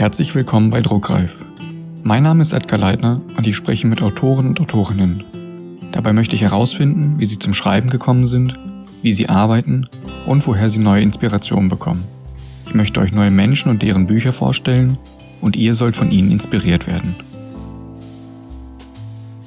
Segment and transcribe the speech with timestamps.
[0.00, 1.44] Herzlich willkommen bei Druckreif.
[2.04, 5.24] Mein Name ist Edgar Leitner und ich spreche mit Autoren und Autorinnen.
[5.92, 8.58] Dabei möchte ich herausfinden, wie sie zum Schreiben gekommen sind,
[9.02, 9.90] wie sie arbeiten
[10.24, 12.04] und woher sie neue Inspirationen bekommen.
[12.66, 14.96] Ich möchte euch neue Menschen und deren Bücher vorstellen
[15.42, 17.14] und ihr sollt von ihnen inspiriert werden.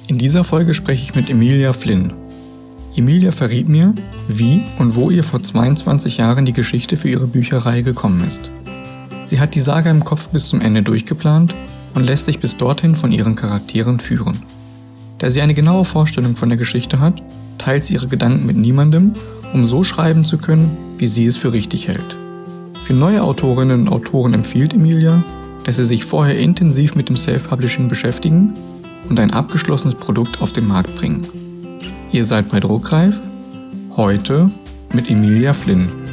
[0.06, 2.12] In dieser Folge spreche ich mit Emilia Flynn.
[2.94, 3.92] Emilia verriet mir,
[4.28, 8.48] wie und wo ihr vor 22 Jahren die Geschichte für ihre Bücherei gekommen ist.
[9.34, 11.52] Sie hat die Saga im Kopf bis zum Ende durchgeplant
[11.94, 14.38] und lässt sich bis dorthin von ihren Charakteren führen.
[15.18, 17.20] Da sie eine genaue Vorstellung von der Geschichte hat,
[17.58, 19.14] teilt sie ihre Gedanken mit niemandem,
[19.52, 22.14] um so schreiben zu können, wie sie es für richtig hält.
[22.84, 25.24] Für neue Autorinnen und Autoren empfiehlt Emilia,
[25.64, 28.52] dass sie sich vorher intensiv mit dem Self-Publishing beschäftigen
[29.08, 31.26] und ein abgeschlossenes Produkt auf den Markt bringen.
[32.12, 33.16] Ihr seid bei Druckreif,
[33.96, 34.48] heute
[34.92, 36.03] mit Emilia Flynn.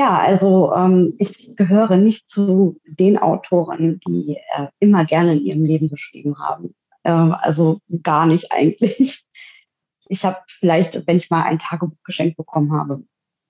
[0.00, 5.64] Ja, also ähm, ich gehöre nicht zu den Autoren, die äh, immer gerne in ihrem
[5.66, 6.74] Leben geschrieben haben.
[7.04, 9.26] Ähm, also gar nicht eigentlich.
[10.08, 13.04] Ich habe vielleicht, wenn ich mal ein Tagebuch geschenkt bekommen habe,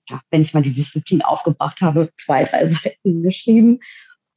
[0.09, 3.79] ja, wenn ich mal die Disziplin aufgebracht habe, zwei, drei Seiten geschrieben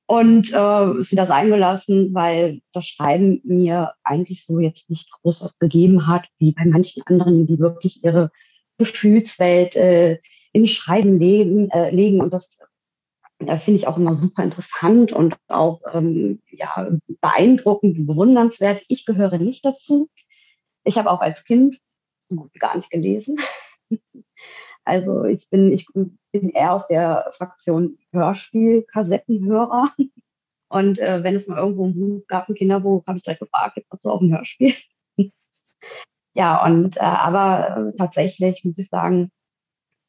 [0.07, 5.43] und äh, ist wieder sein gelassen, weil das Schreiben mir eigentlich so jetzt nicht groß
[5.43, 8.31] was gegeben hat, wie bei manchen anderen, die wirklich ihre
[8.79, 10.19] Gefühlswelt äh,
[10.53, 12.21] in Schreiben legen, äh, legen.
[12.21, 12.59] Und das
[13.39, 18.83] äh, finde ich auch immer super interessant und auch ähm, ja, beeindruckend, bewundernswert.
[18.89, 20.09] Ich gehöre nicht dazu.
[20.85, 21.79] Ich habe auch als Kind
[22.59, 23.39] gar nicht gelesen.
[24.87, 26.19] Also ich bin, ich bin
[26.51, 29.91] eher aus der Fraktion Hörspiel-Kassettenhörer.
[30.69, 33.77] Und äh, wenn es mal irgendwo ein Buch gab, ein Kinderbuch, habe ich direkt gefragt,
[33.77, 34.75] gibt es dazu auch ein Hörspiel?
[36.35, 39.31] ja, und äh, aber äh, tatsächlich muss ich sagen,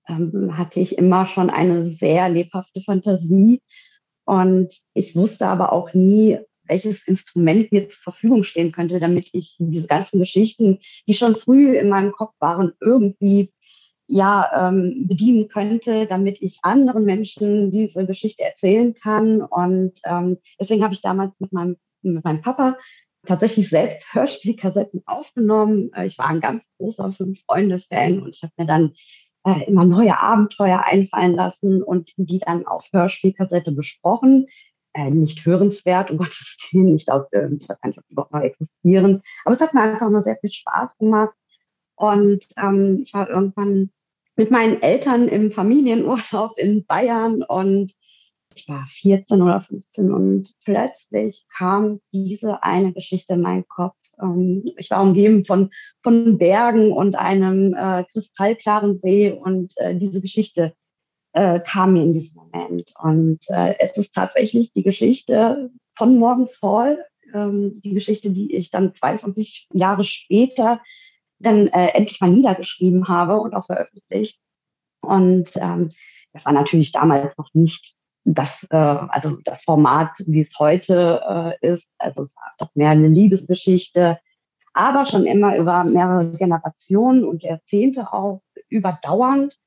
[0.08, 3.62] ähm, hatte ich immer schon eine sehr lebhafte Fantasie.
[4.25, 9.56] Und ich wusste aber auch nie, welches Instrument mir zur Verfügung stehen könnte, damit ich
[9.59, 13.52] diese ganzen Geschichten, die schon früh in meinem Kopf waren, irgendwie
[14.07, 19.42] ja, ähm, bedienen könnte, damit ich anderen Menschen diese Geschichte erzählen kann.
[19.42, 22.78] Und ähm, deswegen habe ich damals mit meinem, mit meinem Papa
[23.25, 25.91] tatsächlich selbst Hörspielkassetten aufgenommen.
[25.94, 28.94] Äh, ich war ein ganz großer Fünf-Freunde-Fan und ich habe mir dann
[29.46, 34.47] äh, immer neue Abenteuer einfallen lassen und die dann auf Hörspielkassette besprochen.
[34.94, 38.13] Äh, nicht hörenswert, um Gottes Willen, nicht auf, äh, ich weiß gar nicht, ob die
[38.13, 39.22] überhaupt noch existieren.
[39.44, 41.34] Aber es hat mir einfach nur sehr viel Spaß gemacht.
[41.96, 43.92] Und ähm, ich war irgendwann
[44.36, 47.94] mit meinen Eltern im Familienurlaub in Bayern und
[48.56, 53.96] ich war 14 oder 15 und plötzlich kam diese eine Geschichte in meinen Kopf.
[54.22, 55.72] Ähm, ich war umgeben von,
[56.04, 60.74] von Bergen und einem äh, kristallklaren See und äh, diese Geschichte
[61.34, 62.94] äh, kam mir in diesem Moment.
[63.02, 68.72] Und äh, es ist tatsächlich die Geschichte von Morgens Hall, ähm, die Geschichte, die ich
[68.72, 70.82] dann 22 Jahre später
[71.40, 74.40] dann äh, endlich mal niedergeschrieben habe und auch veröffentlicht.
[75.02, 75.90] Und ähm,
[76.32, 81.74] das war natürlich damals noch nicht das, äh, also das Format, wie es heute äh,
[81.74, 81.86] ist.
[81.97, 84.19] Also es war doch mehr eine Liebesgeschichte,
[84.74, 89.58] aber schon immer über mehrere Generationen und Jahrzehnte auch überdauernd.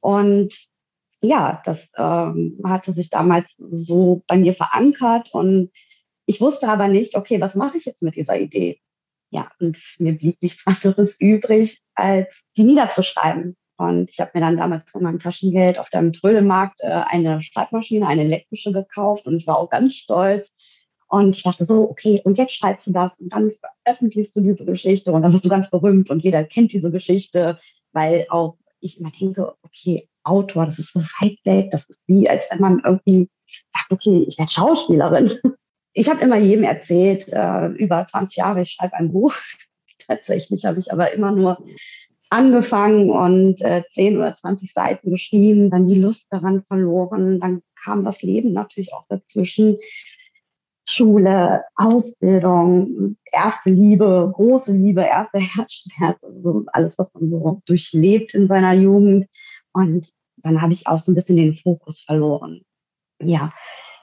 [0.00, 0.54] Und
[1.20, 5.70] ja, das ähm, hatte sich damals so bei mir verankert und
[6.26, 8.80] ich wusste aber nicht, okay, was mache ich jetzt mit dieser Idee?
[9.30, 13.56] Ja, und mir blieb nichts anderes übrig, als die niederzuschreiben.
[13.78, 18.06] Und ich habe mir dann damals von meinem Taschengeld auf dem Trödelmarkt äh, eine Schreibmaschine,
[18.06, 20.48] eine elektrische gekauft und ich war auch ganz stolz.
[21.08, 23.52] Und ich dachte so, okay, und jetzt schreibst du das und dann
[23.84, 27.60] veröffentlichst du diese Geschichte und dann wirst du ganz berühmt und jeder kennt diese Geschichte,
[27.92, 32.28] weil auch ich immer denke, okay, Autor, das ist so weit weg, das ist wie,
[32.28, 33.28] als wenn man irgendwie
[33.72, 35.30] sagt, okay, ich werde Schauspielerin.
[35.98, 39.34] Ich habe immer jedem erzählt, äh, über 20 Jahre, ich schreibe ein Buch.
[40.06, 41.56] Tatsächlich habe ich aber immer nur
[42.30, 48.04] angefangen und äh, 10 oder 20 Seiten geschrieben, dann die Lust daran verloren, dann kam
[48.04, 49.76] das Leben natürlich auch dazwischen.
[50.88, 58.46] Schule, Ausbildung, erste Liebe, große Liebe, erster Herzschmerz, also alles, was man so durchlebt in
[58.46, 59.26] seiner Jugend.
[59.72, 62.62] Und dann habe ich auch so ein bisschen den Fokus verloren.
[63.20, 63.52] Ja,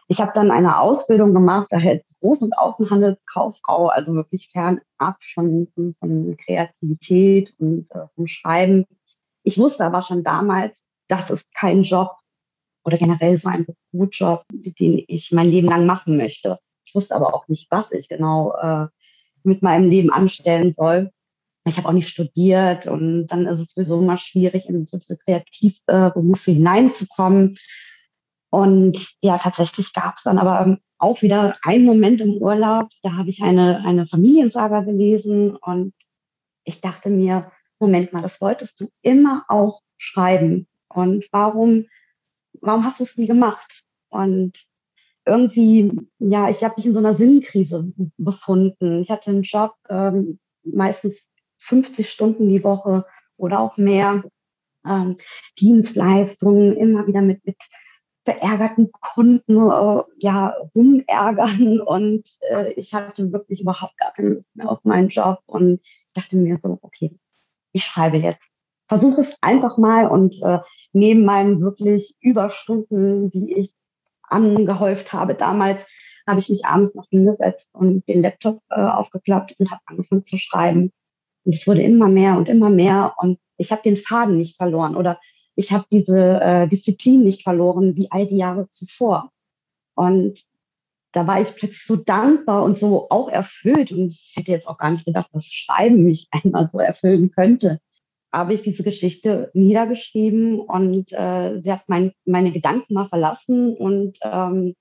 [0.08, 5.96] ich habe dann eine Ausbildung gemacht, als Groß- und Außenhandelskauffrau, also wirklich fernab von, von,
[6.00, 8.86] von Kreativität und äh, vom Schreiben.
[9.44, 10.78] Ich wusste aber schon damals,
[11.08, 12.12] das ist kein Job
[12.86, 16.60] oder generell so ein Berufsjob, den ich mein Leben lang machen möchte.
[16.86, 18.88] Ich wusste aber auch nicht, was ich genau äh,
[19.44, 21.12] mit meinem Leben anstellen soll.
[21.66, 25.18] Ich habe auch nicht studiert und dann ist es sowieso immer schwierig, in so diese
[25.18, 27.58] Kreativberufe hineinzukommen.
[28.54, 33.30] Und ja, tatsächlich gab es dann aber auch wieder einen Moment im Urlaub, da habe
[33.30, 35.96] ich eine, eine Familiensaga gelesen und
[36.64, 40.68] ich dachte mir, Moment mal, das wolltest du immer auch schreiben.
[40.88, 41.88] Und warum,
[42.62, 43.84] warum hast du es nie gemacht?
[44.10, 44.68] Und
[45.26, 49.02] irgendwie, ja, ich habe mich in so einer Sinnkrise befunden.
[49.02, 51.26] Ich hatte einen Job, ähm, meistens
[51.58, 53.04] 50 Stunden die Woche
[53.36, 54.24] oder auch mehr.
[54.88, 55.18] Ähm,
[55.60, 57.58] Dienstleistungen, immer wieder mit, mit
[58.26, 64.70] verärgerten Kunden äh, ja rumärgern und äh, ich hatte wirklich überhaupt gar keine Lust mehr
[64.70, 65.82] auf meinen Job und
[66.14, 67.18] dachte mir so, okay,
[67.74, 68.42] ich schreibe jetzt.
[68.88, 70.60] Versuche es einfach mal und äh,
[70.92, 73.74] neben meinen wirklich Überstunden, die ich
[74.24, 75.86] angehäuft habe damals,
[76.28, 80.38] habe ich mich abends noch hingesetzt und den Laptop äh, aufgeklappt und habe angefangen zu
[80.38, 80.92] schreiben.
[81.44, 84.96] Und es wurde immer mehr und immer mehr und ich habe den Faden nicht verloren
[84.96, 85.20] oder
[85.56, 89.32] ich habe diese äh, Disziplin nicht verloren wie all die Jahre zuvor.
[89.96, 90.44] Und
[91.12, 93.92] da war ich plötzlich so dankbar und so auch erfüllt.
[93.92, 97.80] Und ich hätte jetzt auch gar nicht gedacht, dass Schreiben mich einmal so erfüllen könnte.
[98.32, 104.18] Habe ich diese Geschichte niedergeschrieben und äh, sie hat mein, meine Gedanken mal verlassen und
[104.24, 104.74] ähm,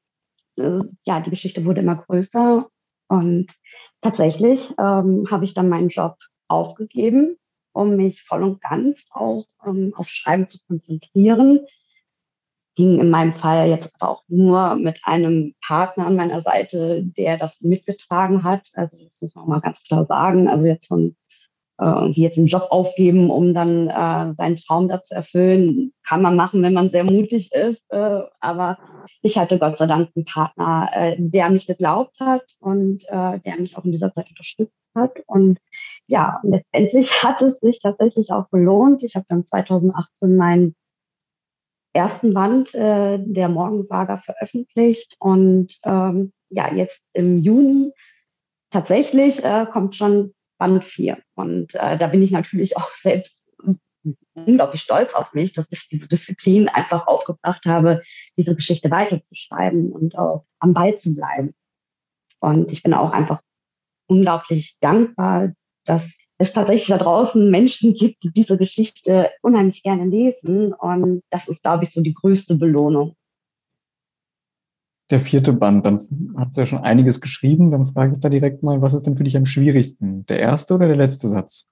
[0.57, 2.67] äh, ja, die Geschichte wurde immer größer.
[3.09, 3.49] Und
[4.01, 6.17] tatsächlich ähm, habe ich dann meinen Job
[6.49, 7.37] aufgegeben
[7.73, 11.61] um mich voll und ganz auch ähm, auf Schreiben zu konzentrieren.
[12.75, 17.37] Ging in meinem Fall jetzt aber auch nur mit einem Partner an meiner Seite, der
[17.37, 18.69] das mitgetragen hat.
[18.75, 20.49] Also das muss man mal ganz klar sagen.
[20.49, 21.15] Also jetzt von
[21.83, 26.23] äh, irgendwie jetzt einen Job aufgeben, um dann äh, seinen Traum da zu erfüllen, kann
[26.23, 27.83] man machen, wenn man sehr mutig ist.
[27.91, 28.79] Äh, aber
[29.23, 33.57] ich hatte Gott sei Dank einen Partner, äh, der mich geglaubt hat und äh, der
[33.59, 35.19] mich auch in dieser Zeit unterstützt hat.
[35.27, 35.59] Und
[36.07, 39.03] ja, letztendlich hat es sich tatsächlich auch gelohnt.
[39.03, 40.75] Ich habe dann 2018 meinen
[41.95, 47.93] ersten Band äh, der Morgensaga veröffentlicht und ähm, ja, jetzt im Juni
[48.71, 51.19] tatsächlich äh, kommt schon Band 4.
[51.35, 53.39] Und äh, da bin ich natürlich auch selbst
[54.35, 58.03] unglaublich stolz auf mich, dass ich diese Disziplin einfach aufgebracht habe,
[58.37, 61.55] diese Geschichte weiterzuschreiben und auch am Ball zu bleiben.
[62.41, 63.41] Und ich bin auch einfach
[64.09, 65.53] unglaublich dankbar,
[65.85, 66.09] dass
[66.39, 70.73] es tatsächlich da draußen Menschen gibt, die diese Geschichte unheimlich gerne lesen.
[70.73, 73.17] Und das ist, glaube ich, so die größte Belohnung.
[75.11, 76.01] Der vierte Band, dann
[76.37, 77.71] hat es ja schon einiges geschrieben.
[77.71, 80.25] Dann frage ich da direkt mal, was ist denn für dich am schwierigsten?
[80.27, 81.69] Der erste oder der letzte Satz?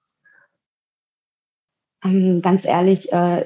[2.03, 3.43] Ähm, ganz ehrlich, äh,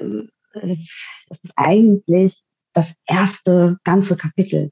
[0.52, 2.42] das ist eigentlich
[2.72, 4.70] das erste ganze Kapitel.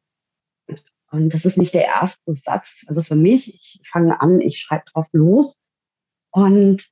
[1.11, 2.85] Und das ist nicht der erste Satz.
[2.87, 5.61] Also für mich, ich fange an, ich schreibe drauf los.
[6.35, 6.91] Und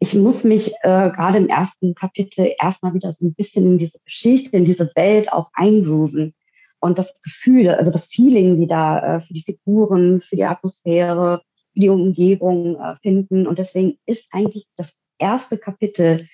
[0.00, 3.98] ich muss mich äh, gerade im ersten Kapitel erstmal wieder so ein bisschen in diese
[4.04, 6.34] Geschichte, in diese Welt auch eingrooven.
[6.80, 11.80] Und das Gefühl, also das Feeling wieder äh, für die Figuren, für die Atmosphäre, für
[11.80, 13.46] die Umgebung äh, finden.
[13.46, 16.28] Und deswegen ist eigentlich das erste Kapitel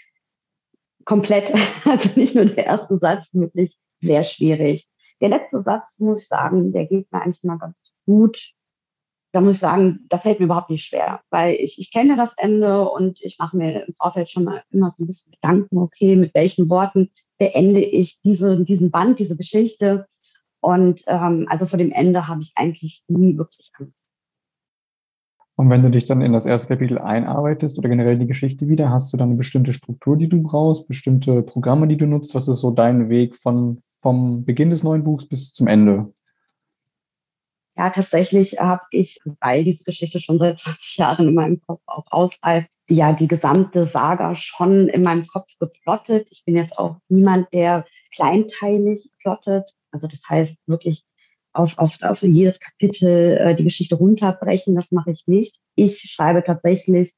[1.05, 1.53] komplett,
[1.85, 4.87] also nicht nur der erste Satz, wirklich sehr schwierig.
[5.21, 7.77] Der letzte Satz, muss ich sagen, der geht mir eigentlich mal ganz
[8.07, 8.55] gut.
[9.35, 12.35] Da muss ich sagen, das fällt mir überhaupt nicht schwer, weil ich, ich kenne das
[12.39, 16.15] Ende und ich mache mir im Vorfeld schon mal immer so ein bisschen Gedanken, okay,
[16.15, 20.07] mit welchen Worten beende ich diese, diesen Band, diese Geschichte.
[20.61, 23.99] Und ähm, also vor dem Ende habe ich eigentlich nie wirklich Angst.
[25.57, 28.91] Und wenn du dich dann in das erste Kapitel einarbeitest oder generell die Geschichte wieder,
[28.91, 32.37] hast du dann eine bestimmte Struktur, die du brauchst, bestimmte Programme, die du nutzt?
[32.37, 36.13] Was ist so dein Weg von, vom Beginn des neuen Buchs bis zum Ende?
[37.77, 42.07] Ja, tatsächlich habe ich, weil diese Geschichte schon seit 20 Jahren in meinem Kopf auch
[42.11, 46.29] ausreift, ja die gesamte Saga schon in meinem Kopf geplottet.
[46.31, 49.71] Ich bin jetzt auch niemand, der kleinteilig plottet.
[49.91, 51.05] Also das heißt wirklich
[51.53, 54.75] auf, auf, auf jedes Kapitel äh, die Geschichte runterbrechen.
[54.75, 55.57] Das mache ich nicht.
[55.77, 57.13] Ich schreibe tatsächlich,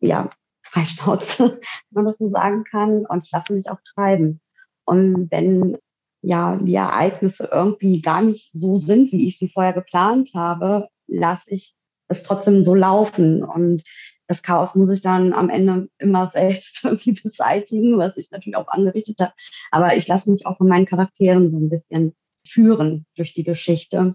[0.00, 0.30] ja,
[0.62, 3.06] Freischnauze, wenn man das so sagen kann.
[3.06, 4.40] Und ich lasse mich auch treiben.
[4.84, 5.76] Und wenn
[6.22, 11.54] ja die Ereignisse irgendwie gar nicht so sind, wie ich sie vorher geplant habe, lasse
[11.54, 11.74] ich
[12.08, 13.42] es trotzdem so laufen.
[13.42, 13.82] Und
[14.26, 18.68] das Chaos muss ich dann am Ende immer selbst irgendwie beseitigen, was ich natürlich auch
[18.68, 19.32] angerichtet habe.
[19.70, 22.14] Aber ich lasse mich auch von meinen Charakteren so ein bisschen
[22.46, 24.14] führen durch die Geschichte.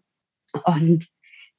[0.65, 1.07] Und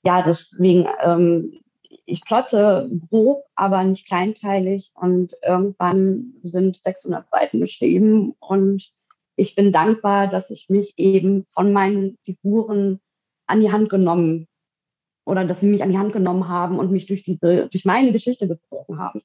[0.04, 1.60] ja, deswegen, ähm,
[2.06, 8.92] ich plotte grob, aber nicht kleinteilig und irgendwann sind 600 Seiten geschrieben und
[9.36, 13.00] ich bin dankbar, dass ich mich eben von meinen Figuren
[13.46, 14.46] an die Hand genommen
[15.24, 18.12] oder dass sie mich an die Hand genommen haben und mich durch diese, durch meine
[18.12, 19.22] Geschichte gezogen haben.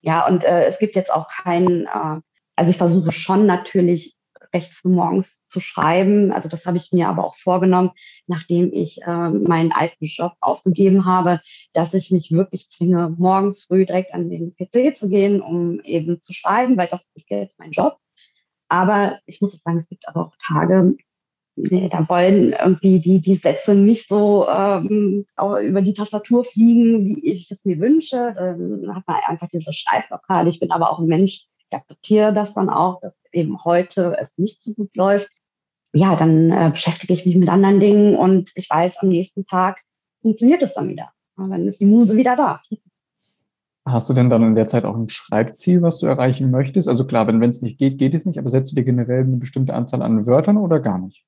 [0.00, 2.20] Ja, und äh, es gibt jetzt auch keinen, äh,
[2.56, 4.16] also ich versuche schon natürlich
[4.54, 6.32] recht früh morgens zu schreiben.
[6.32, 7.90] Also das habe ich mir aber auch vorgenommen,
[8.26, 11.40] nachdem ich äh, meinen alten Job aufgegeben habe,
[11.72, 16.20] dass ich mich wirklich zwinge, morgens früh direkt an den PC zu gehen, um eben
[16.20, 17.98] zu schreiben, weil das ist jetzt mein Job.
[18.68, 20.94] Aber ich muss auch sagen, es gibt aber auch Tage,
[21.56, 25.26] nee, da wollen irgendwie die, die Sätze nicht so ähm,
[25.62, 28.34] über die Tastatur fliegen, wie ich es mir wünsche.
[28.34, 30.48] Dann hat man einfach diese Schreibblockade.
[30.48, 34.36] Ich bin aber auch ein Mensch, ich akzeptiere das dann auch, dass eben heute es
[34.38, 35.28] nicht so gut läuft.
[35.92, 39.80] Ja, dann äh, beschäftige ich mich mit anderen Dingen und ich weiß, am nächsten Tag
[40.20, 41.12] funktioniert es dann wieder.
[41.36, 42.62] Und dann ist die Muse wieder da.
[43.90, 46.88] Hast du denn dann in der Zeit auch ein Schreibziel, was du erreichen möchtest?
[46.88, 49.36] Also klar, wenn es nicht geht, geht es nicht, aber setzt du dir generell eine
[49.36, 51.24] bestimmte Anzahl an Wörtern oder gar nicht?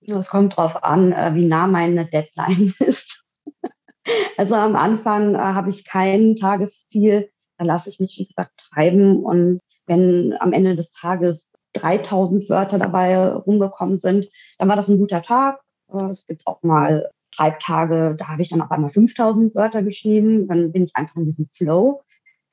[0.00, 3.24] Es kommt darauf an, äh, wie nah meine Deadline ist.
[4.36, 7.30] Also am Anfang äh, habe ich kein Tagesziel.
[7.58, 9.22] Da lasse ich mich, wie gesagt, treiben.
[9.24, 14.28] Und wenn am Ende des Tages 3000 Wörter dabei rumgekommen sind,
[14.58, 15.60] dann war das ein guter Tag.
[16.10, 20.48] Es gibt auch mal Schreibtage, da habe ich dann auf einmal 5000 Wörter geschrieben.
[20.48, 22.02] Dann bin ich einfach in diesem Flow.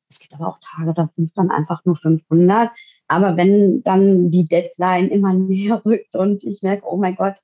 [0.10, 2.72] Es gibt aber auch Tage, da sind es dann einfach nur 500.
[3.08, 7.36] Aber wenn dann die Deadline immer näher rückt und ich merke, oh mein Gott,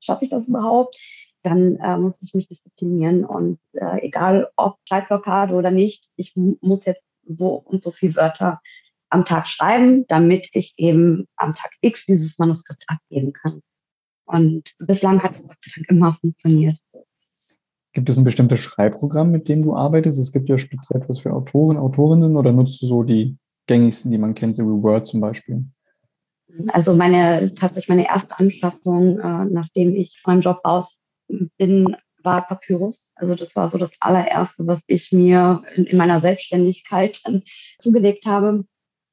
[0.00, 0.96] schaffe ich das überhaupt?
[1.42, 6.84] Dann äh, muss ich mich disziplinieren und äh, egal ob Schreibblockade oder nicht, ich muss
[6.84, 8.60] jetzt so und so viele Wörter
[9.08, 13.62] am Tag schreiben, damit ich eben am Tag X dieses Manuskript abgeben kann.
[14.32, 16.78] Und bislang hat es Gott sei Dank immer funktioniert.
[17.92, 20.20] Gibt es ein bestimmtes Schreibprogramm, mit dem du arbeitest?
[20.20, 24.18] Es gibt ja speziell etwas für Autoren, Autorinnen oder nutzt du so die gängigsten, die
[24.18, 25.64] man kennt, so wie Word zum Beispiel?
[26.68, 31.02] Also meine tatsächlich meine erste Anschaffung, äh, nachdem ich von meinem Job raus
[31.58, 33.12] bin, war Papyrus.
[33.14, 37.20] Also das war so das allererste, was ich mir in, in meiner Selbstständigkeit
[37.78, 38.64] zugelegt habe.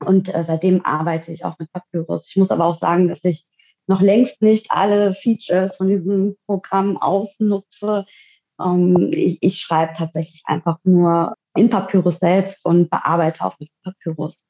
[0.06, 2.28] Und äh, seitdem arbeite ich auch mit Papyrus.
[2.30, 3.46] Ich muss aber auch sagen, dass ich
[3.88, 8.06] noch längst nicht alle Features von diesem Programm ausnutze.
[8.60, 14.46] Ähm, ich, ich schreibe tatsächlich einfach nur in Papyrus selbst und bearbeite auch mit Papyrus.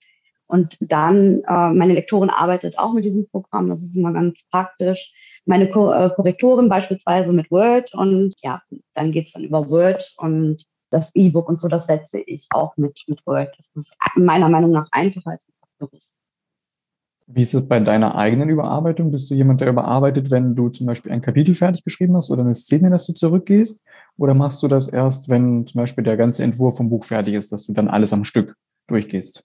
[0.48, 5.14] Und dann, äh, meine Lektorin arbeitet auch mit diesem Programm, das ist immer ganz praktisch.
[5.46, 8.62] Meine Ko äh, Korrektorin beispielsweise mit Word und ja,
[8.94, 13.04] dann geht's dann über Word und das E-Book und so, das setze ich auch mit,
[13.08, 13.54] mit Word.
[13.58, 16.16] Das ist meiner Meinung nach einfacher als mit Papyrus.
[17.30, 19.12] Wie ist es bei deiner eigenen Überarbeitung?
[19.12, 22.42] Bist du jemand, der überarbeitet, wenn du zum Beispiel ein Kapitel fertig geschrieben hast oder
[22.42, 23.86] eine Szene, dass du zurückgehst?
[24.18, 27.52] Oder machst du das erst, wenn zum Beispiel der ganze Entwurf vom Buch fertig ist,
[27.52, 28.56] dass du dann alles am Stück
[28.88, 29.44] durchgehst?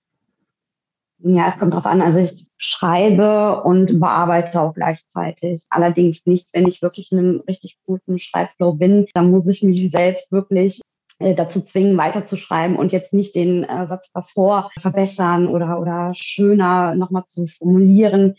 [1.24, 2.02] Ja, es kommt drauf an.
[2.02, 5.64] Also ich schreibe und bearbeite auch gleichzeitig.
[5.68, 9.06] Allerdings nicht, wenn ich wirklich in einem richtig guten Schreibflow bin.
[9.14, 10.80] Dann muss ich mich selbst wirklich
[11.34, 17.24] dazu zwingen, weiterzuschreiben und jetzt nicht den äh, Satz davor verbessern oder, oder schöner nochmal
[17.24, 18.34] zu formulieren.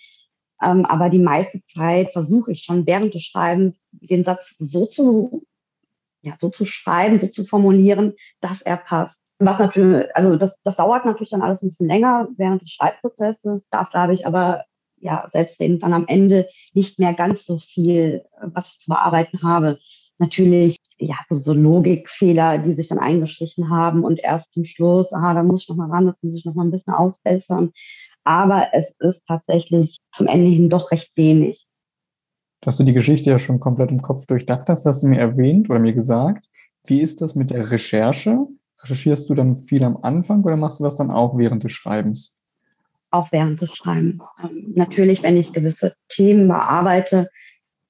[0.61, 5.45] Ähm, aber die meiste Zeit versuche ich schon während des Schreibens den Satz so zu,
[6.21, 9.19] ja, so zu schreiben, so zu formulieren, dass er passt.
[9.39, 13.67] Was natürlich, also das, das dauert natürlich dann alles ein bisschen länger während des Schreibprozesses.
[13.69, 14.63] Darf habe ich aber
[14.97, 19.79] ja selbstredend dann am Ende nicht mehr ganz so viel, was ich zu bearbeiten habe.
[20.19, 25.33] Natürlich ja, so, so Logikfehler, die sich dann eingeschlichen haben und erst zum Schluss, ah,
[25.33, 27.71] da muss ich noch mal ran, das muss ich noch mal ein bisschen ausbessern.
[28.23, 31.67] Aber es ist tatsächlich zum Ende hin doch recht wenig.
[32.61, 35.69] Dass du die Geschichte ja schon komplett im Kopf durchdacht hast, hast du mir erwähnt
[35.69, 36.47] oder mir gesagt.
[36.85, 38.47] Wie ist das mit der Recherche?
[38.81, 42.37] Recherchierst du dann viel am Anfang oder machst du das dann auch während des Schreibens?
[43.11, 44.23] Auch während des Schreibens.
[44.41, 47.29] Ähm, natürlich, wenn ich gewisse Themen bearbeite,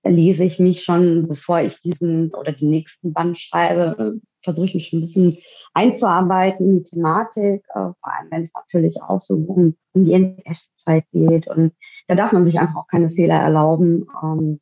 [0.03, 4.87] lese ich mich schon, bevor ich diesen oder den nächsten Band schreibe, versuche ich mich
[4.87, 5.37] schon ein bisschen
[5.73, 11.05] einzuarbeiten in die Thematik, äh, vor allem wenn es natürlich auch so um, die NS-Zeit
[11.11, 11.47] geht.
[11.47, 11.73] Und
[12.07, 14.59] da darf man sich einfach auch keine Fehler erlauben, ähm,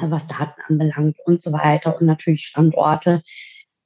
[0.00, 3.22] was Daten anbelangt und so weiter und natürlich Standorte.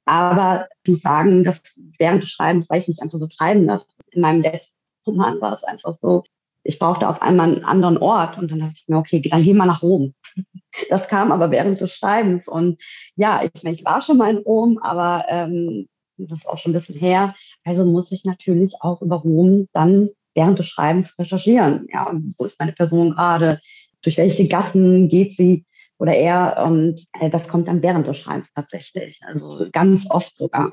[0.05, 3.85] Aber ich muss sagen, dass während des Schreibens, weil ich mich einfach so treiben lasse,
[4.11, 4.73] in meinem letzten
[5.07, 6.23] Roman war es einfach so,
[6.63, 9.53] ich brauchte auf einmal einen anderen Ort und dann dachte ich mir, okay, dann geh
[9.53, 10.13] mal nach Rom.
[10.89, 12.81] Das kam aber während des Schreibens und
[13.15, 16.73] ja, ich, ich war schon mal in Rom, aber ähm, das ist auch schon ein
[16.73, 17.35] bisschen her.
[17.63, 21.87] Also muss ich natürlich auch über Rom dann während des Schreibens recherchieren.
[21.93, 23.59] Ja, und wo ist meine Person gerade?
[24.01, 25.65] Durch welche Gassen geht sie
[25.99, 26.63] oder er?
[26.65, 29.21] Und äh, das kommt dann während des Schreibens tatsächlich.
[29.25, 30.71] Also ganz oft sogar.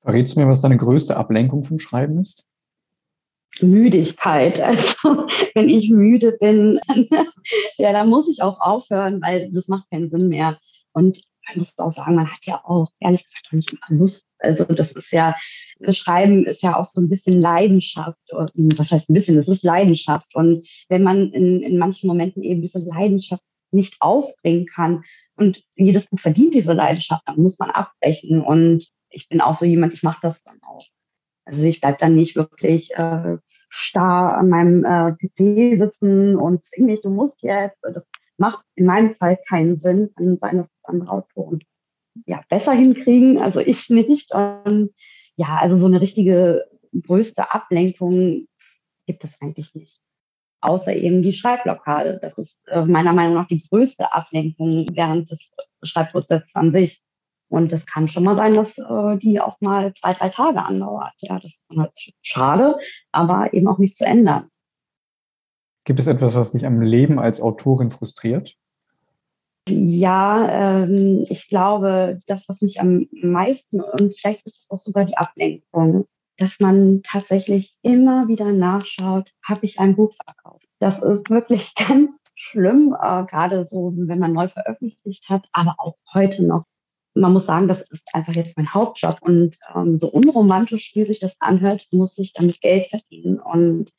[0.00, 2.48] Verrätst du mir, was deine größte Ablenkung vom Schreiben ist?
[3.60, 4.60] Müdigkeit.
[4.68, 6.80] Also wenn ich müde bin,
[7.78, 10.58] ja, dann muss ich auch aufhören, weil das macht keinen Sinn mehr.
[10.92, 14.28] Und man muss auch sagen, man hat ja auch ehrlich gesagt nicht immer Lust.
[14.38, 15.34] Also das ist ja,
[15.88, 18.18] Schreiben ist ja auch so ein bisschen Leidenschaft.
[18.32, 19.36] Was heißt ein bisschen?
[19.36, 20.34] Das ist Leidenschaft.
[20.34, 25.04] Und wenn man in, in manchen Momenten eben diese Leidenschaft nicht aufbringen kann
[25.36, 28.40] und jedes Buch verdient diese Leidenschaft, dann muss man abbrechen.
[28.42, 30.86] Und ich bin auch so jemand, ich mache das dann auch.
[31.48, 33.38] Also ich bleibe dann nicht wirklich äh,
[33.70, 37.78] starr an meinem äh, PC sitzen und zwinge mich, du musst jetzt.
[37.82, 38.04] Das
[38.36, 41.60] macht in meinem Fall keinen Sinn, an seine andere Autoren
[42.26, 44.34] ja, besser hinkriegen, also ich nicht.
[44.34, 44.90] Und
[45.36, 48.46] ja, also so eine richtige größte Ablenkung
[49.06, 50.00] gibt es eigentlich nicht.
[50.60, 52.18] Außer eben die Schreibblockade.
[52.20, 55.50] Das ist äh, meiner Meinung nach die größte Ablenkung während des
[55.82, 57.00] Schreibprozesses an sich.
[57.48, 61.14] Und es kann schon mal sein, dass äh, die auch mal zwei, drei Tage andauert.
[61.18, 62.76] Ja, das ist halt schade,
[63.10, 64.48] aber eben auch nicht zu ändern.
[65.84, 68.56] Gibt es etwas, was dich am Leben als Autorin frustriert?
[69.70, 75.04] Ja, ähm, ich glaube, das, was mich am meisten und vielleicht ist es auch sogar
[75.04, 80.66] die Ablenkung, dass man tatsächlich immer wieder nachschaut, habe ich ein Buch verkauft.
[80.78, 85.96] Das ist wirklich ganz schlimm, äh, gerade so, wenn man neu veröffentlicht hat, aber auch
[86.14, 86.64] heute noch
[87.18, 91.20] man muss sagen, das ist einfach jetzt mein Hauptjob und ähm, so unromantisch, wie sich
[91.20, 93.38] das anhört, muss ich damit Geld verdienen.
[93.38, 93.90] Und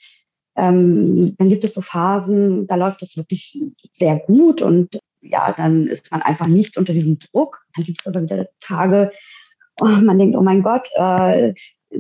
[0.56, 3.58] ähm, dann gibt es so Phasen, da läuft es wirklich
[3.94, 7.66] sehr gut und ja, dann ist man einfach nicht unter diesem Druck.
[7.76, 9.12] Dann gibt es aber wieder Tage,
[9.82, 11.54] oh, man denkt, oh mein Gott, äh,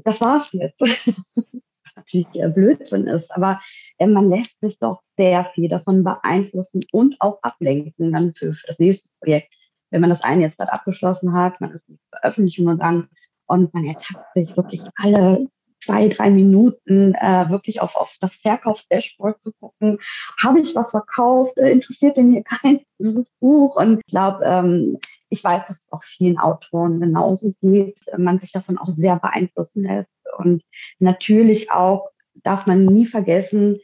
[0.04, 0.80] das war's jetzt.
[0.82, 3.60] Was natürlich Blödsinn ist, aber
[3.98, 8.68] äh, man lässt sich doch sehr viel davon beeinflussen und auch ablenken dann für, für
[8.68, 9.54] das nächste Projekt
[9.90, 13.10] wenn man das eine jetzt gerade abgeschlossen hat, man ist in die Veröffentlichung gegangen
[13.48, 15.48] und man ertappt sich wirklich alle
[15.82, 20.00] zwei, drei Minuten äh, wirklich auf, auf das Verkaufsdashboard zu gucken.
[20.42, 21.58] Habe ich was verkauft?
[21.58, 23.76] Äh, interessiert denn hier kein dieses Buch?
[23.78, 28.52] Und ich glaube, ähm, ich weiß, dass es auch vielen Autoren genauso geht, man sich
[28.52, 30.12] davon auch sehr beeinflussen lässt.
[30.38, 30.64] Und
[31.00, 33.80] natürlich auch darf man nie vergessen,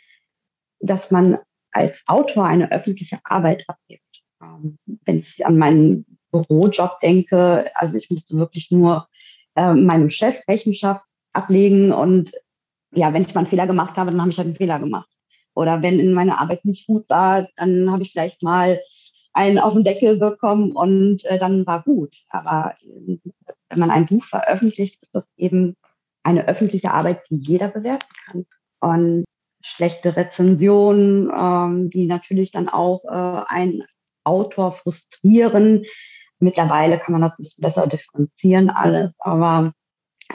[0.79, 1.37] dass man
[1.71, 4.24] als Autor eine öffentliche Arbeit abgibt.
[4.45, 9.07] Ähm, wenn ich an meinen Bürojob denke, also ich musste wirklich nur
[9.55, 11.03] äh, meinem Chef Rechenschaft
[11.33, 12.31] ablegen und
[12.91, 15.09] ja, wenn ich mal einen Fehler gemacht habe, dann habe ich halt einen Fehler gemacht.
[15.53, 18.79] Oder wenn meine Arbeit nicht gut war, dann habe ich vielleicht mal
[19.33, 22.23] einen auf den Deckel bekommen und äh, dann war gut.
[22.29, 23.17] Aber äh,
[23.69, 25.75] wenn man ein Buch veröffentlicht, ist das eben
[26.23, 28.45] eine öffentliche Arbeit, die jeder bewerten kann.
[28.79, 29.25] Und
[29.61, 33.83] schlechte Rezensionen, ähm, die natürlich dann auch äh, ein
[34.25, 35.85] Autor frustrieren.
[36.39, 39.71] Mittlerweile kann man das ein bisschen besser differenzieren alles, aber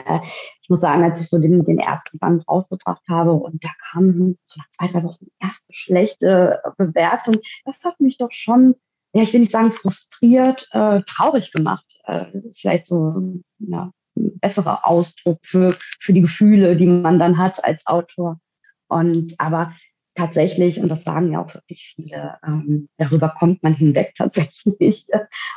[0.05, 0.19] äh,
[0.61, 4.37] ich muss sagen, als ich so den, den ersten Band rausgebracht habe und da kam
[4.41, 8.75] so nach zwei, drei Wochen erste schlechte Bewertung, das hat mich doch schon,
[9.13, 11.85] ja, ich will nicht sagen frustriert, äh, traurig gemacht.
[12.05, 17.19] Äh, das ist vielleicht so ja, ein besserer Ausdruck für, für die Gefühle, die man
[17.19, 18.39] dann hat als Autor.
[18.87, 19.73] Und aber
[20.15, 25.07] tatsächlich, und das sagen ja auch wirklich viele, ähm, darüber kommt man hinweg tatsächlich.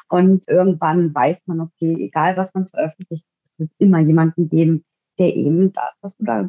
[0.09, 4.85] Und irgendwann weiß man, okay, egal was man veröffentlicht, es wird immer jemanden geben,
[5.19, 6.49] der eben das, was du da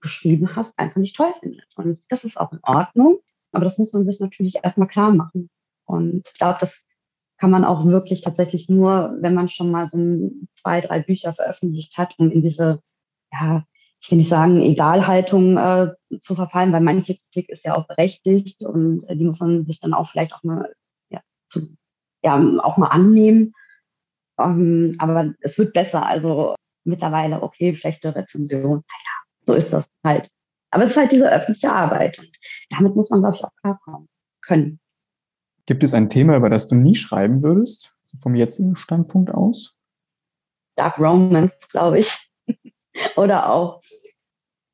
[0.00, 1.66] geschrieben hast, einfach nicht toll findet.
[1.76, 3.20] Und das ist auch in Ordnung,
[3.52, 5.48] aber das muss man sich natürlich erstmal klar machen.
[5.84, 6.84] Und ich glaube, das
[7.38, 11.96] kann man auch wirklich tatsächlich nur, wenn man schon mal so zwei, drei Bücher veröffentlicht
[11.98, 12.80] hat, um in diese
[13.32, 13.64] ja,
[14.02, 18.62] ich will nicht sagen, Egalhaltung äh, zu verfallen, weil manche Kritik ist ja auch berechtigt
[18.62, 20.72] und äh, die muss man sich dann auch vielleicht auch mal,
[21.08, 21.68] ja, zu,
[22.22, 23.52] ja auch mal annehmen.
[24.40, 26.04] Ähm, aber es wird besser.
[26.04, 30.28] Also mittlerweile, okay, schlechte Rezension, naja, so ist das halt.
[30.72, 32.30] Aber es ist halt diese öffentliche Arbeit und
[32.70, 34.08] damit muss man, glaube ich, auch klarkommen
[34.40, 34.80] können.
[35.66, 39.76] Gibt es ein Thema, über das du nie schreiben würdest, vom jetzigen Standpunkt aus?
[40.74, 42.31] Dark Romance, glaube ich.
[43.16, 43.80] Oder auch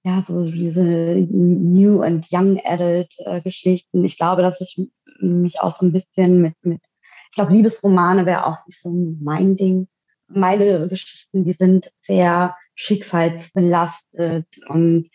[0.05, 4.05] ja, so diese New and Young Adult äh, Geschichten.
[4.05, 4.89] Ich glaube, dass ich
[5.21, 6.81] mich auch so ein bisschen mit, mit
[7.31, 9.89] ich glaube, Liebesromane wäre auch nicht so mein Ding.
[10.29, 15.11] Meine Geschichten, die sind sehr schicksalsbelastet und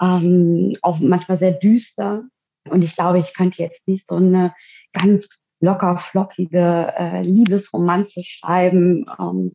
[0.00, 2.24] ähm, auch manchmal sehr düster.
[2.68, 4.54] Und ich glaube, ich könnte jetzt nicht so eine
[4.92, 5.28] ganz
[5.60, 9.52] locker flockige äh, Liebesromanze schreiben, ähm,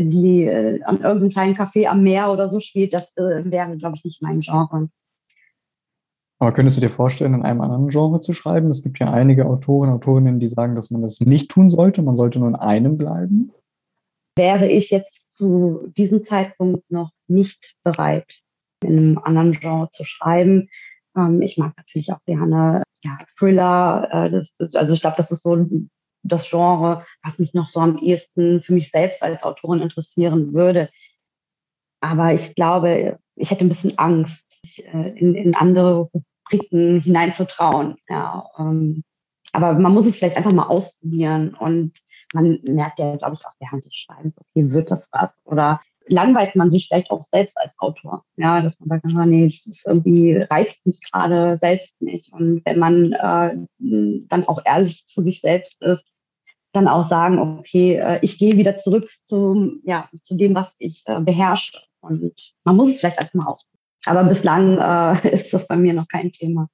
[0.00, 3.96] die äh, an irgendeinem kleinen Café am Meer oder so spielt, das äh, wäre, glaube
[3.96, 4.88] ich, nicht mein Genre.
[6.38, 8.70] Aber könntest du dir vorstellen, in einem anderen Genre zu schreiben?
[8.70, 12.02] Es gibt ja einige Autoren, Autorinnen, die sagen, dass man das nicht tun sollte.
[12.02, 13.52] Man sollte nur in einem bleiben.
[14.36, 18.40] Wäre ich jetzt zu diesem Zeitpunkt noch nicht bereit,
[18.82, 20.68] in einem anderen Genre zu schreiben.
[21.16, 24.08] Ähm, ich mag natürlich auch gerne ja, Thriller.
[24.10, 25.54] Äh, das, also ich glaube, das ist so
[26.22, 30.90] das Genre, was mich noch so am ehesten für mich selbst als Autorin interessieren würde.
[32.00, 34.44] Aber ich glaube, ich hätte ein bisschen Angst,
[34.78, 36.10] äh, in, in andere
[36.50, 37.96] Rubriken hineinzutrauen.
[38.08, 39.02] Ja, ähm,
[39.52, 41.92] aber man muss es vielleicht einfach mal ausprobieren und
[42.32, 45.38] man merkt ja, glaube ich, auch während des Schreibens, okay, wird das was?
[45.44, 48.24] Oder langweilt man sich vielleicht auch selbst als Autor.
[48.36, 52.32] Ja, dass man sagt, oh, nee, das ist irgendwie reizt mich gerade selbst nicht.
[52.32, 56.04] Und wenn man äh, dann auch ehrlich zu sich selbst ist,
[56.72, 61.02] dann auch sagen, okay, äh, ich gehe wieder zurück zu, ja, zu dem, was ich
[61.06, 61.78] äh, beherrsche.
[62.00, 62.32] Und
[62.64, 63.82] man muss es vielleicht erstmal ausprobieren.
[64.06, 66.68] Aber bislang äh, ist das bei mir noch kein Thema.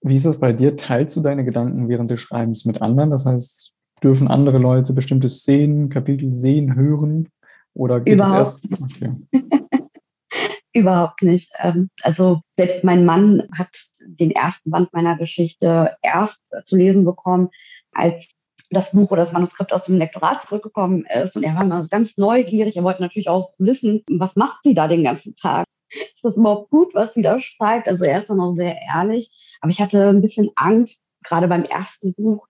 [0.00, 0.76] Wie ist das bei dir?
[0.76, 3.10] Teilst du deine Gedanken während des Schreibens mit anderen?
[3.10, 7.28] Das heißt, dürfen andere Leute bestimmte Szenen, Kapitel sehen, hören?
[7.74, 8.82] Oder geht Überhaupt es erst?
[8.82, 9.12] Okay.
[10.72, 11.50] Überhaupt nicht.
[11.58, 17.48] Ähm, also selbst mein Mann hat den ersten Band meiner Geschichte erst zu lesen bekommen,
[17.92, 18.28] als
[18.70, 21.36] das Buch oder das Manuskript aus dem Lektorat zurückgekommen ist.
[21.36, 22.76] Und er war mal ganz neugierig.
[22.76, 25.66] Er wollte natürlich auch wissen, was macht sie da den ganzen Tag?
[25.90, 27.88] Ist das überhaupt gut, was sie da schreibt?
[27.88, 29.56] Also er ist dann auch sehr ehrlich.
[29.60, 32.46] Aber ich hatte ein bisschen Angst, gerade beim ersten Buch,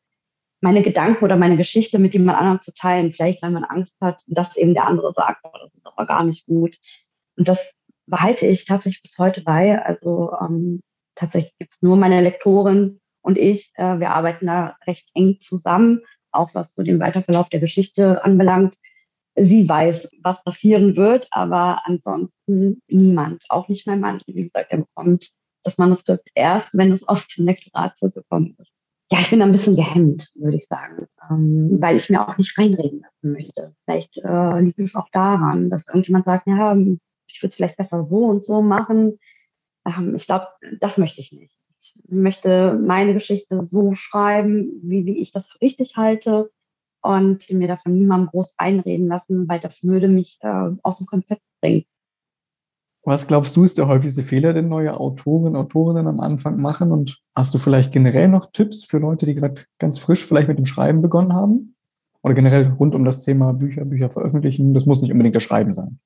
[0.61, 3.13] meine Gedanken oder meine Geschichte mit jemand anderem zu teilen.
[3.13, 6.25] Vielleicht, weil man Angst hat, dass eben der andere sagt, oh, das ist aber gar
[6.25, 6.77] nicht gut.
[7.37, 7.73] Und das
[8.07, 9.81] behalte ich tatsächlich bis heute bei.
[9.81, 10.81] Also ähm,
[11.15, 13.71] tatsächlich gibt es nur meine Lektorin und ich.
[13.75, 16.01] Äh, wir arbeiten da recht eng zusammen,
[16.33, 18.75] auch was so den Weiterverlauf der Geschichte anbelangt.
[19.37, 24.21] Sie weiß, was passieren wird, aber ansonsten niemand, auch nicht mein Mann.
[24.27, 25.31] Wie gesagt, er bekommt
[25.63, 28.73] das Manuskript erst, wenn es aus dem Lektorat zurückgekommen ist
[29.11, 32.57] ja, ich bin ein bisschen gehemmt, würde ich sagen, ähm, weil ich mir auch nicht
[32.59, 33.75] reinreden lassen möchte.
[33.85, 36.77] Vielleicht äh, liegt es auch daran, dass irgendjemand sagt, ja,
[37.27, 39.19] ich würde es vielleicht besser so und so machen.
[39.87, 41.59] Ähm, ich glaube, das möchte ich nicht.
[41.97, 46.51] Ich möchte meine Geschichte so schreiben, wie, wie ich das für richtig halte
[47.01, 51.43] und mir davon niemandem groß einreden lassen, weil das würde mich äh, aus dem Konzept
[51.61, 51.85] bringen.
[53.05, 56.93] Was glaubst du, ist der häufigste Fehler, den neue Autoren, Autorinnen am Anfang machen?
[56.93, 60.59] Und hast du vielleicht generell noch Tipps für Leute, die gerade ganz frisch vielleicht mit
[60.59, 61.75] dem Schreiben begonnen haben?
[62.23, 64.75] Oder generell rund um das Thema Bücher, Bücher veröffentlichen?
[64.75, 66.01] Das muss nicht unbedingt das Schreiben sein.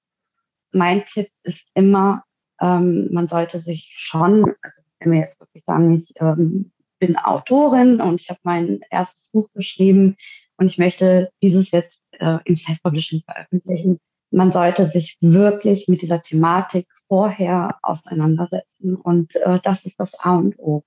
[0.70, 2.22] Mein Tipp ist immer,
[2.60, 8.00] ähm, man sollte sich schon, also wenn wir jetzt wirklich sagen, ich ähm, bin Autorin
[8.00, 10.16] und ich habe mein erstes Buch geschrieben
[10.56, 13.98] und ich möchte dieses jetzt äh, im Self-Publishing veröffentlichen,
[14.30, 18.96] man sollte sich wirklich mit dieser Thematik vorher auseinandersetzen.
[18.96, 20.84] Und äh, das ist das A und O.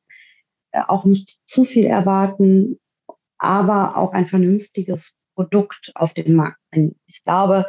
[0.72, 2.80] Äh, auch nicht zu viel erwarten,
[3.38, 6.96] aber auch ein vernünftiges Produkt auf den Markt bringen.
[7.06, 7.68] Ich glaube,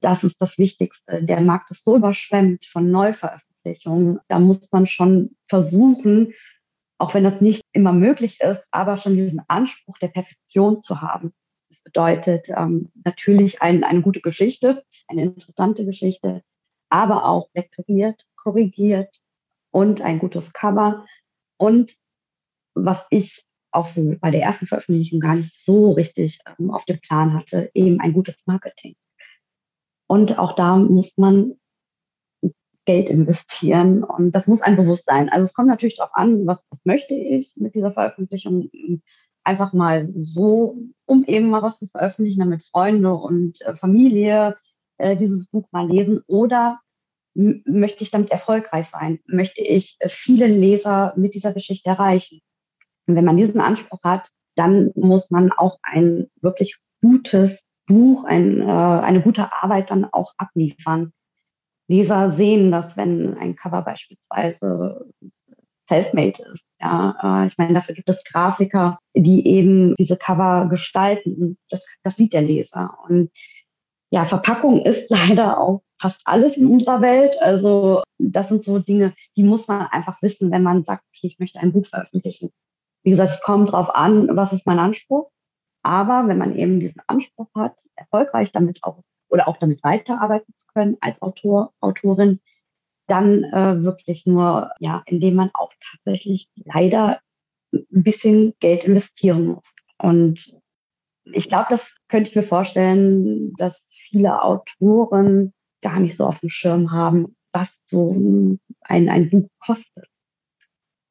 [0.00, 1.24] das ist das Wichtigste.
[1.24, 3.53] Der Markt ist so überschwemmt von Neuveröffentlichungen.
[4.28, 6.34] Da muss man schon versuchen,
[6.98, 11.32] auch wenn das nicht immer möglich ist, aber schon diesen Anspruch der Perfektion zu haben.
[11.68, 16.42] Das bedeutet ähm, natürlich ein, eine gute Geschichte, eine interessante Geschichte,
[16.88, 19.20] aber auch lektoriert, korrigiert
[19.72, 21.04] und ein gutes Cover.
[21.56, 21.96] Und
[22.74, 27.00] was ich auch so bei der ersten Veröffentlichung gar nicht so richtig ähm, auf dem
[27.00, 28.94] Plan hatte, eben ein gutes Marketing.
[30.06, 31.58] Und auch da muss man
[32.84, 35.28] Geld investieren und das muss ein Bewusstsein.
[35.28, 38.70] Also es kommt natürlich darauf an, was, was möchte ich mit dieser Veröffentlichung
[39.44, 44.56] einfach mal so, um eben mal was zu veröffentlichen, damit Freunde und äh, Familie
[44.98, 46.22] äh, dieses Buch mal lesen?
[46.26, 46.80] Oder
[47.34, 49.20] möchte ich damit erfolgreich sein?
[49.26, 52.40] Möchte ich äh, viele Leser mit dieser Geschichte erreichen?
[53.06, 58.60] Und wenn man diesen Anspruch hat, dann muss man auch ein wirklich gutes Buch, ein,
[58.60, 61.12] äh, eine gute Arbeit dann auch abliefern.
[61.88, 65.06] Leser sehen das, wenn ein Cover beispielsweise
[65.86, 66.64] self-made ist.
[66.80, 71.58] Ja, äh, ich meine, dafür gibt es Grafiker, die eben diese Cover gestalten.
[71.68, 72.96] Das, das sieht der Leser.
[73.06, 73.30] Und
[74.10, 77.34] ja, Verpackung ist leider auch fast alles in unserer Welt.
[77.40, 81.38] Also das sind so Dinge, die muss man einfach wissen, wenn man sagt, okay, ich
[81.38, 82.50] möchte ein Buch veröffentlichen.
[83.02, 85.30] Wie gesagt, es kommt darauf an, was ist mein Anspruch.
[85.82, 89.02] Aber wenn man eben diesen Anspruch hat, erfolgreich damit auch
[89.34, 92.40] oder auch damit weiterarbeiten zu können als Autor, Autorin,
[93.08, 97.20] dann äh, wirklich nur, ja, indem man auch tatsächlich leider
[97.72, 99.74] ein bisschen Geld investieren muss.
[99.98, 100.54] Und
[101.24, 106.48] ich glaube, das könnte ich mir vorstellen, dass viele Autoren gar nicht so auf dem
[106.48, 110.06] Schirm haben, was so ein, ein Buch kostet.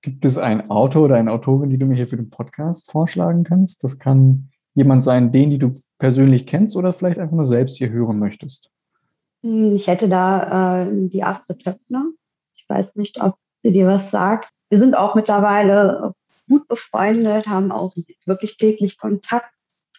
[0.01, 3.43] Gibt es einen Autor oder eine Autorin, die du mir hier für den Podcast vorschlagen
[3.43, 3.83] kannst?
[3.83, 7.89] Das kann jemand sein, den, die du persönlich kennst oder vielleicht einfach nur selbst hier
[7.89, 8.71] hören möchtest.
[9.43, 12.05] Hm, ich hätte da äh, die Astrid Töpfner.
[12.55, 14.49] Ich weiß nicht, ob sie dir was sagt.
[14.69, 16.13] Wir sind auch mittlerweile
[16.49, 19.51] gut befreundet, haben auch wirklich täglich Kontakt.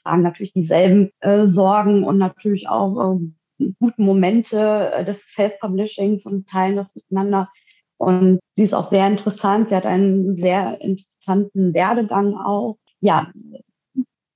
[0.03, 3.17] tragen natürlich dieselben äh, Sorgen und natürlich auch
[3.59, 7.51] äh, guten Momente äh, des Self-Publishings und teilen das miteinander.
[7.97, 9.69] Und sie ist auch sehr interessant.
[9.69, 12.77] Sie hat einen sehr interessanten Werdegang auch.
[13.01, 13.31] Ja,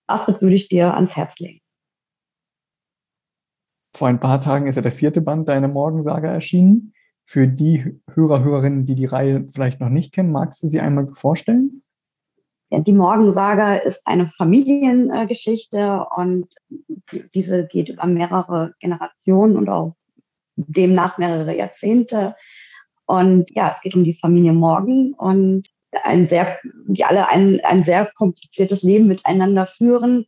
[0.08, 1.60] Astrid würde ich dir ans Herz legen.
[3.96, 6.92] Vor ein paar Tagen ist ja der vierte Band deiner Morgensaga erschienen.
[7.26, 11.08] Für die Hörer, Hörerinnen, die die Reihe vielleicht noch nicht kennen, magst du sie einmal
[11.14, 11.82] vorstellen?
[12.70, 16.54] Die Morgensaga ist eine Familiengeschichte und
[17.34, 19.96] diese geht über mehrere Generationen und auch
[20.56, 22.34] demnach mehrere Jahrzehnte.
[23.06, 25.68] Und ja, es geht um die Familie Morgen und
[26.02, 30.26] ein sehr, die alle ein, ein sehr kompliziertes Leben miteinander führen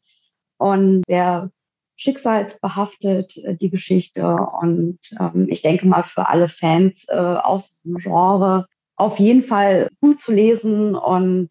[0.58, 1.50] und sehr
[1.96, 4.36] schicksalsbehaftet, äh, die Geschichte.
[4.60, 9.88] Und ähm, ich denke mal für alle Fans äh, aus dem Genre auf jeden Fall
[10.00, 11.48] gut zu lesen und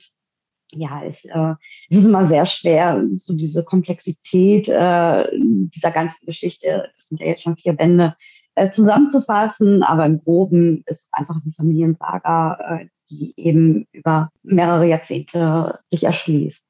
[0.72, 1.56] ja, ich, äh,
[1.90, 7.26] es ist immer sehr schwer, so diese Komplexität äh, dieser ganzen Geschichte, das sind ja
[7.26, 8.16] jetzt schon vier Bände,
[8.54, 14.88] äh, zusammenzufassen, aber im Groben ist es einfach eine Familiensaga, äh, die eben über mehrere
[14.88, 16.64] Jahrzehnte sich erschließt.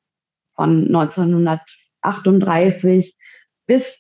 [0.55, 3.15] Von 1938
[3.65, 3.99] bis,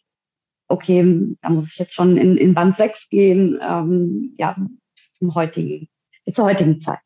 [0.67, 4.55] okay, da muss ich jetzt schon in, in Band 6 gehen, ähm, ja,
[4.95, 5.89] bis zum heutigen,
[6.25, 6.99] bis zur heutigen Zeit.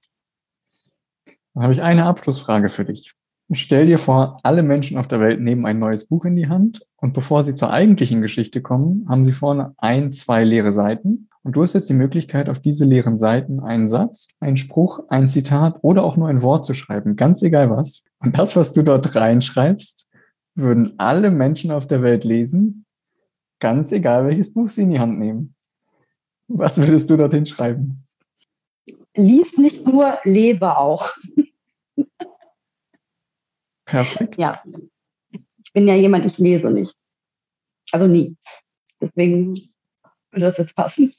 [1.53, 3.13] Dann habe ich eine Abschlussfrage für dich.
[3.51, 6.85] Stell dir vor, alle Menschen auf der Welt nehmen ein neues Buch in die Hand
[6.95, 11.57] und bevor sie zur eigentlichen Geschichte kommen, haben sie vorne ein, zwei leere Seiten und
[11.57, 15.77] du hast jetzt die Möglichkeit, auf diese leeren Seiten einen Satz, einen Spruch, ein Zitat
[15.81, 18.03] oder auch nur ein Wort zu schreiben, ganz egal was.
[18.19, 20.07] Und das, was du dort reinschreibst,
[20.55, 22.85] würden alle Menschen auf der Welt lesen,
[23.59, 25.55] ganz egal welches Buch sie in die Hand nehmen.
[26.47, 28.05] Was würdest du dorthin schreiben?
[29.15, 31.09] Lies nicht nur, lebe auch.
[33.85, 34.37] Perfekt.
[34.37, 34.63] Ja.
[35.31, 36.95] Ich bin ja jemand, ich lese nicht.
[37.91, 38.35] Also nie.
[39.01, 39.73] Deswegen
[40.31, 41.13] würde das jetzt passen.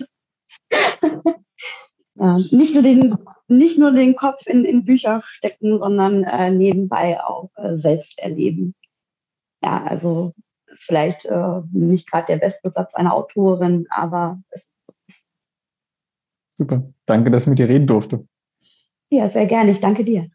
[2.14, 3.16] ja, nicht, nur den,
[3.48, 8.74] nicht nur den Kopf in, in Bücher stecken, sondern äh, nebenbei auch äh, selbst erleben.
[9.62, 10.32] Ja, also
[10.66, 14.74] ist vielleicht äh, nicht gerade der beste Satz einer Autorin, aber es ist
[16.56, 16.92] Super.
[17.06, 18.26] Danke, dass ich mit dir reden durfte.
[19.10, 19.72] Ja, sehr gerne.
[19.72, 20.30] Ich danke dir.